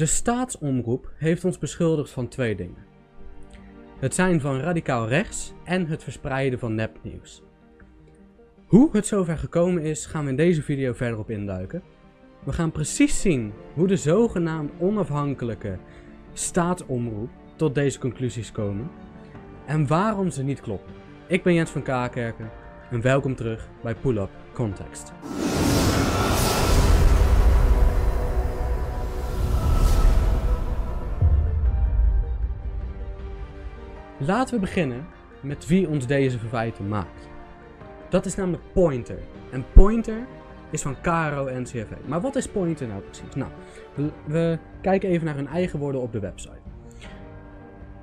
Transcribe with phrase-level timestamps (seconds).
[0.00, 2.84] De staatsomroep heeft ons beschuldigd van twee dingen.
[3.98, 7.42] Het zijn van radicaal rechts en het verspreiden van nepnieuws.
[8.66, 11.82] Hoe het zover gekomen is, gaan we in deze video verder op induiken.
[12.44, 15.78] We gaan precies zien hoe de zogenaamd onafhankelijke
[16.32, 18.90] staatsomroep tot deze conclusies komen
[19.66, 20.94] en waarom ze niet kloppen.
[21.26, 22.50] Ik ben Jens van Kaakerken
[22.90, 25.12] en welkom terug bij Pull Up Context.
[34.22, 35.06] Laten we beginnen
[35.40, 37.28] met wie ons deze verwijten maakt.
[38.08, 39.18] Dat is namelijk Pointer.
[39.50, 40.26] En Pointer
[40.70, 41.92] is van KRO NCFV.
[42.06, 43.34] Maar wat is Pointer nou precies?
[43.34, 43.50] Nou,
[43.94, 46.60] we, we kijken even naar hun eigen woorden op de website.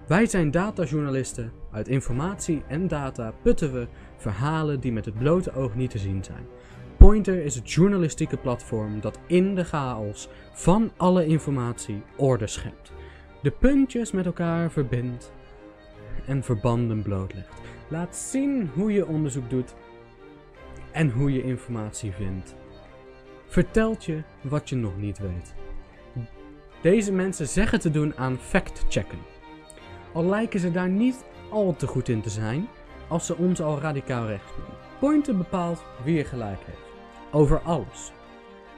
[0.07, 1.51] Wij zijn datajournalisten.
[1.71, 6.23] Uit informatie en data putten we verhalen die met het blote oog niet te zien
[6.23, 6.45] zijn.
[6.97, 12.91] Pointer is het journalistieke platform dat in de chaos van alle informatie orde schept.
[13.41, 15.31] De puntjes met elkaar verbindt
[16.25, 17.61] en verbanden blootlegt.
[17.87, 19.75] Laat zien hoe je onderzoek doet
[20.91, 22.55] en hoe je informatie vindt.
[23.45, 25.53] Vertelt je wat je nog niet weet.
[26.81, 29.19] Deze mensen zeggen te doen aan fact-checken.
[30.13, 32.67] Al lijken ze daar niet al te goed in te zijn,
[33.07, 34.75] als ze ons al radicaal rechts noemen.
[34.99, 36.91] Pointer bepaalt wie er gelijk heeft.
[37.31, 38.11] Over alles.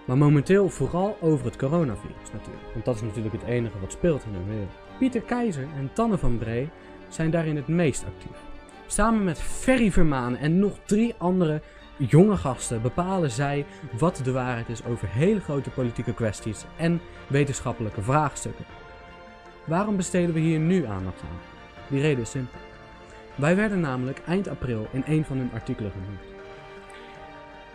[0.05, 2.73] Maar momenteel vooral over het coronavirus natuurlijk.
[2.73, 4.71] Want dat is natuurlijk het enige wat speelt in de wereld.
[4.99, 6.69] Pieter Keizer en Tanne van Bree
[7.09, 8.37] zijn daarin het meest actief.
[8.87, 11.61] Samen met Ferry Vermaan en nog drie andere
[11.97, 13.65] jonge gasten bepalen zij
[13.97, 18.65] wat de waarheid is over hele grote politieke kwesties en wetenschappelijke vraagstukken.
[19.65, 21.39] Waarom besteden we hier nu aandacht aan?
[21.87, 22.59] Die reden is simpel.
[23.35, 26.21] Wij werden namelijk eind april in een van hun artikelen genoemd.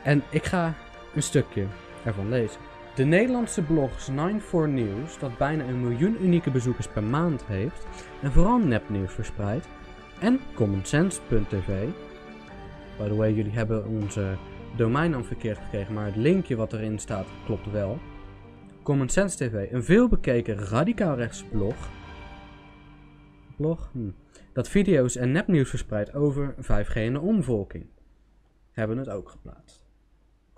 [0.02, 0.74] En ik ga
[1.14, 1.66] een stukje
[2.04, 2.60] ervan lezen.
[2.94, 7.86] De Nederlandse blog 94 News, dat bijna een miljoen unieke bezoekers per maand heeft
[8.22, 9.68] en vooral nepnieuws verspreidt,
[10.20, 11.88] en commonsense.tv.
[12.98, 14.36] By the way, jullie hebben onze
[14.76, 17.98] domeinnaam verkeerd gekregen, maar het linkje wat erin staat klopt wel.
[18.82, 21.90] Common Sense TV, een veelbekeken radicaal rechts blog.
[23.56, 23.90] Blog?
[23.92, 24.10] Hm.
[24.52, 27.86] Dat video's en nepnieuws verspreidt over 5G en de omvolking.
[28.72, 29.83] Hebben het ook geplaatst.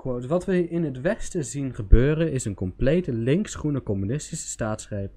[0.06, 5.12] Wat we in het Westen zien gebeuren is een complete linksgroene communistische staatsgreep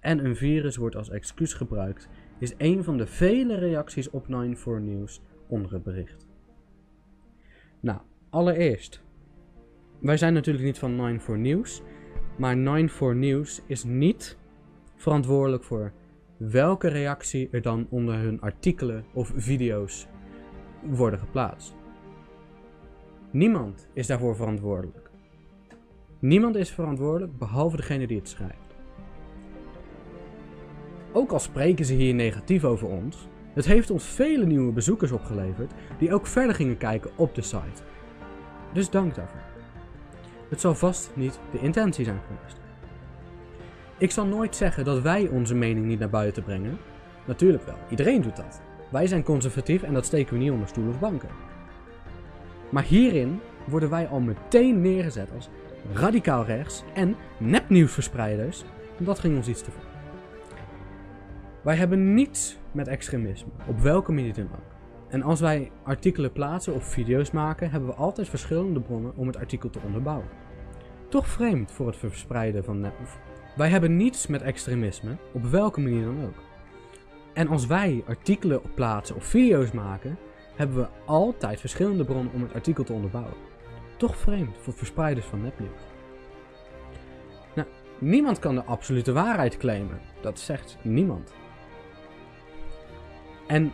[0.00, 2.08] en een virus wordt als excuus gebruikt,
[2.38, 6.26] is een van de vele reacties op 94 News onder het bericht.
[7.80, 8.00] Nou,
[8.30, 9.02] allereerst.
[10.00, 11.82] Wij zijn natuurlijk niet van 94 News,
[12.38, 14.38] maar 94 News is niet
[14.96, 15.92] verantwoordelijk voor
[16.36, 20.08] welke reactie er dan onder hun artikelen of video's
[20.82, 21.83] worden geplaatst.
[23.34, 25.10] Niemand is daarvoor verantwoordelijk.
[26.18, 28.76] Niemand is verantwoordelijk behalve degene die het schrijft.
[31.12, 35.72] Ook al spreken ze hier negatief over ons, het heeft ons vele nieuwe bezoekers opgeleverd
[35.98, 37.82] die ook verder gingen kijken op de site.
[38.72, 39.42] Dus dank daarvoor.
[40.48, 42.60] Het zal vast niet de intentie zijn geweest.
[43.98, 46.78] Ik zal nooit zeggen dat wij onze mening niet naar buiten brengen.
[47.26, 48.60] Natuurlijk wel, iedereen doet dat.
[48.90, 51.53] Wij zijn conservatief en dat steken we niet onder stoel of banken.
[52.74, 55.48] Maar hierin worden wij al meteen neergezet als
[55.92, 58.64] radicaal rechts en nepnieuwsverspreiders.
[58.98, 59.82] En dat ging ons iets te ver.
[61.62, 64.72] Wij hebben niets met extremisme, op welke manier dan ook.
[65.08, 69.36] En als wij artikelen plaatsen of video's maken, hebben we altijd verschillende bronnen om het
[69.36, 70.28] artikel te onderbouwen.
[71.08, 72.94] Toch vreemd voor het verspreiden van nep.
[73.56, 76.42] Wij hebben niets met extremisme, op welke manier dan ook.
[77.32, 80.18] En als wij artikelen plaatsen of video's maken,
[80.54, 83.34] hebben we altijd verschillende bronnen om het artikel te onderbouwen.
[83.96, 85.82] Toch vreemd voor verspreiders van nepnieuws.
[87.54, 90.00] Nou, niemand kan de absolute waarheid claimen.
[90.20, 91.34] Dat zegt niemand.
[93.46, 93.72] En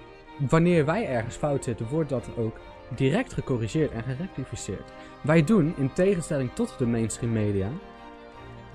[0.49, 2.56] wanneer wij ergens fout zitten, wordt dat ook
[2.94, 4.93] direct gecorrigeerd en gerectificeerd.
[5.23, 7.69] Wij doen, in tegenstelling tot de mainstream media,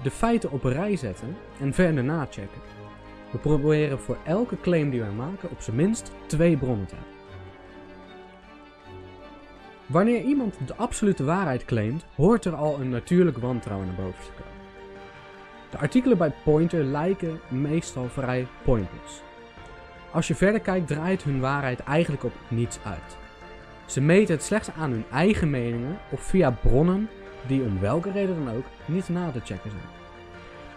[0.03, 2.61] de feiten op een rij zetten en verder nachecken.
[3.31, 7.14] We proberen voor elke claim die wij maken op zijn minst twee bronnen te hebben.
[9.85, 14.31] Wanneer iemand de absolute waarheid claimt, hoort er al een natuurlijk wantrouwen naar boven te
[14.31, 14.53] komen.
[15.69, 19.21] De artikelen bij Pointer lijken meestal vrij pointless.
[20.11, 23.17] Als je verder kijkt, draait hun waarheid eigenlijk op niets uit.
[23.85, 27.09] Ze meten het slechts aan hun eigen meningen of via bronnen
[27.47, 29.83] die om welke reden dan ook niet na te checken zijn.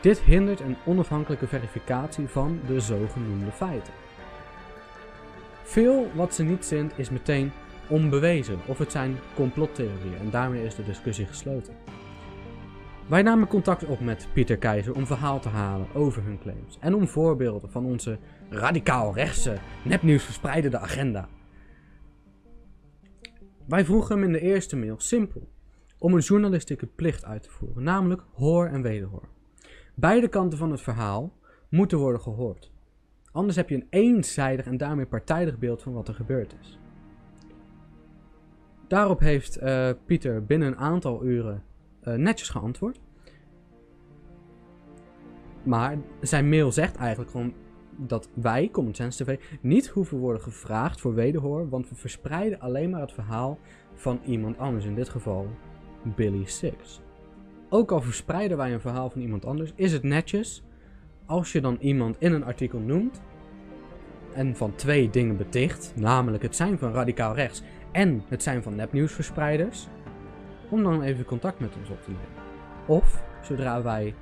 [0.01, 3.93] Dit hindert een onafhankelijke verificatie van de zogenoemde feiten.
[5.63, 7.53] Veel wat ze niet zint is meteen
[7.89, 11.75] onbewezen of het zijn complottheorieën en daarmee is de discussie gesloten.
[13.09, 16.95] Wij namen contact op met Pieter Keizer om verhaal te halen over hun claims en
[16.95, 18.19] om voorbeelden van onze
[18.49, 21.29] radicaal rechtse nepnieuws verspreidende agenda.
[23.67, 25.49] Wij vroegen hem in de eerste mail simpel
[25.99, 29.29] om een journalistieke plicht uit te voeren, namelijk hoor en wederhoor.
[29.95, 31.33] Beide kanten van het verhaal
[31.69, 32.71] moeten worden gehoord.
[33.33, 36.79] Anders heb je een eenzijdig en daarmee partijdig beeld van wat er gebeurd is.
[38.89, 41.63] Daarop heeft eh, Pieter binnen een aantal uren
[42.05, 43.01] uh, netjes geantwoord.
[45.63, 47.53] Maar zijn mail zegt eigenlijk gewoon
[47.97, 52.91] dat wij, Common Sense TV, niet hoeven worden gevraagd voor wederhoor, want we verspreiden alleen
[52.91, 53.59] maar het verhaal
[53.95, 55.47] van iemand anders, in dit geval
[56.03, 57.01] Billy Six.
[57.69, 60.63] Ook al verspreiden wij een verhaal van iemand anders, is het netjes
[61.27, 63.21] als je dan iemand in een artikel noemt
[64.35, 67.63] en van twee dingen beticht, namelijk het zijn van radicaal rechts
[67.93, 69.89] en het zijn van nepnieuwsverspreiders,
[70.69, 72.47] om dan even contact met ons op te nemen.
[72.87, 74.15] Of, zodra wij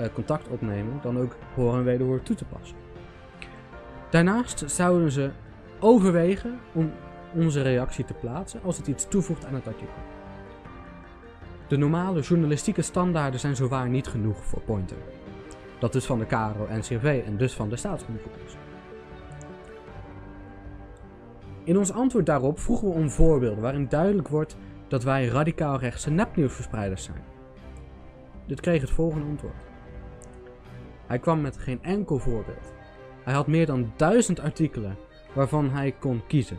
[0.00, 2.76] uh, contact opnemen, dan ook hoor en wederhoor toe te passen.
[4.10, 5.30] Daarnaast zouden ze
[5.80, 6.92] overwegen om
[7.34, 9.94] onze reactie te plaatsen als het iets toevoegt aan het artikel.
[11.68, 14.96] De normale journalistieke standaarden zijn zowaar niet genoeg voor Pointer.
[15.78, 18.67] Dat is van de KRO-NCRV en dus van de staatscommissie.
[21.68, 24.56] In ons antwoord daarop vroegen we om voorbeelden waarin duidelijk wordt
[24.86, 27.22] dat wij radicaal rechtse nepnieuwsverspreiders zijn.
[28.46, 29.62] Dit kreeg het volgende antwoord.
[31.06, 32.72] Hij kwam met geen enkel voorbeeld.
[33.22, 34.96] Hij had meer dan duizend artikelen
[35.34, 36.58] waarvan hij kon kiezen.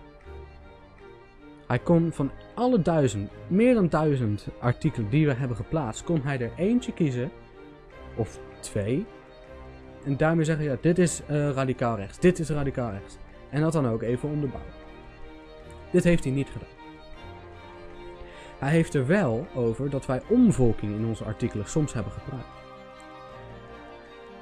[1.68, 6.40] Hij kon van alle duizend, meer dan duizend artikelen die we hebben geplaatst, kon hij
[6.40, 7.32] er eentje kiezen,
[8.16, 9.06] of twee,
[10.06, 13.18] en daarmee zeggen, ja, dit is uh, radicaal rechts, dit is radicaal rechts.
[13.50, 14.88] En dat dan ook even onderbouwen.
[15.92, 16.78] Dit heeft hij niet gedaan.
[18.60, 22.48] Hij heeft er wel over dat wij omvolking in onze artikelen soms hebben gebruikt.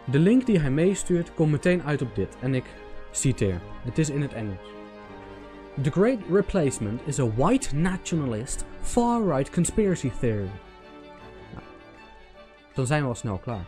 [0.06, 2.66] De link die hij meestuurt komt meteen uit op dit en ik
[3.12, 3.62] citeer.
[3.84, 4.76] Het is in het Engels.
[5.82, 10.50] The Great Replacement is a white nationalist far-right conspiracy theory.
[11.54, 11.66] Nou,
[12.74, 13.66] dan zijn we al snel klaar.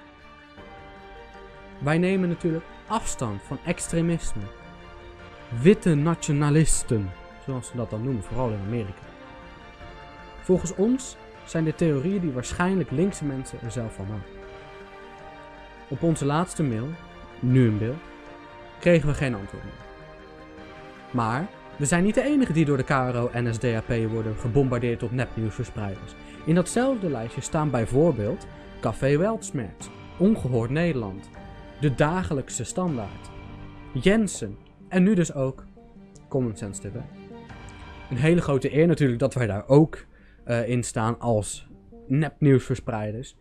[1.80, 4.42] Wij nemen natuurlijk afstand van extremisme.
[5.62, 7.12] Witte nationalisten,
[7.50, 9.02] zoals ze dat dan noemen, vooral in Amerika.
[10.42, 14.32] Volgens ons zijn dit theorieën die waarschijnlijk linkse mensen er zelf van maken.
[15.88, 16.88] Op onze laatste mail,
[17.40, 18.00] nu een beeld,
[18.80, 19.88] kregen we geen antwoord meer.
[21.12, 21.48] Maar
[21.78, 26.16] we zijn niet de enige die door de KRO en NSDAP worden gebombardeerd op nepnieuwsverspreiders.
[26.46, 28.48] In datzelfde lijstje staan bijvoorbeeld
[28.82, 31.30] Café Weltsmerts, Ongehoord Nederland,
[31.80, 33.30] De Dagelijkse Standaard,
[33.94, 34.58] Jensen
[34.88, 35.66] en nu dus ook
[36.28, 37.19] Common Sense TV.
[38.10, 40.06] Een hele grote eer natuurlijk dat wij daar ook
[40.48, 41.68] uh, in staan als
[42.08, 43.36] nepnieuwsverspreiders.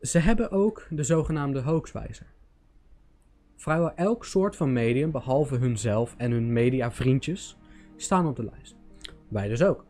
[0.00, 2.26] Ze hebben ook de zogenaamde hoaxwijzer.
[3.56, 7.56] Vrijwel elk soort van medium, behalve hunzelf en hun mediavriendjes,
[7.96, 8.76] staan op de lijst.
[9.28, 9.84] Wij dus ook.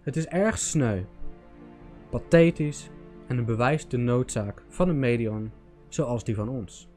[0.00, 1.02] Het is erg sneu,
[2.10, 2.90] pathetisch
[3.26, 5.52] en een bewijst de noodzaak van een medium
[5.94, 6.88] zoals die van ons.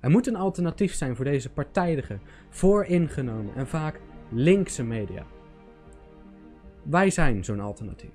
[0.00, 5.22] Er moet een alternatief zijn voor deze partijdige, vooringenomen en vaak linkse media.
[6.82, 8.10] Wij zijn zo'n alternatief.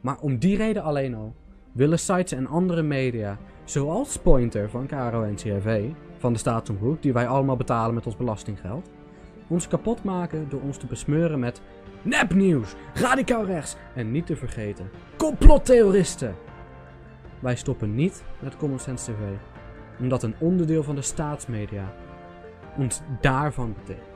[0.00, 1.34] Maar om die reden alleen al
[1.72, 7.28] willen sites en andere media, zoals Pointer van KRO NCRV, van de staatsomroep, die wij
[7.28, 8.90] allemaal betalen met ons belastinggeld,
[9.48, 11.60] ons kapot maken door ons te besmeuren met
[12.02, 16.34] nepnieuws, radicaal rechts en niet te vergeten, complottheoristen.
[17.40, 19.18] Wij stoppen niet met Common Sense TV,
[19.98, 21.94] omdat een onderdeel van de staatsmedia
[22.76, 24.06] ons daarvan betekent.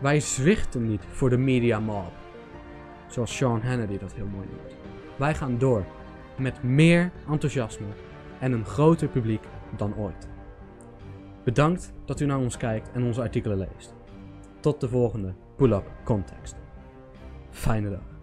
[0.00, 2.12] Wij zwichten niet voor de media mob,
[3.06, 4.76] zoals Sean Hannity dat heel mooi noemt.
[5.16, 5.84] Wij gaan door
[6.38, 7.86] met meer enthousiasme
[8.38, 9.44] en een groter publiek
[9.76, 10.28] dan ooit.
[11.44, 13.94] Bedankt dat u naar ons kijkt en onze artikelen leest.
[14.60, 16.56] Tot de volgende Pull Up Context.
[17.50, 18.13] Fijne dag.